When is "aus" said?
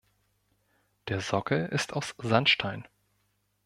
1.93-2.15